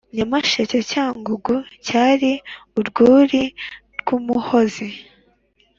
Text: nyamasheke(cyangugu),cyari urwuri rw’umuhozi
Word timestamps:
nyamasheke(cyangugu),cyari 0.15 2.31
urwuri 2.79 3.43
rw’umuhozi 3.99 4.87